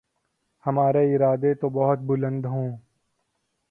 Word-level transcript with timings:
ہمارے 0.65 1.03
ارادے 1.15 1.53
تو 1.53 1.69
بہت 1.69 1.99
بلند 1.99 2.45
ہوں۔ 2.45 2.69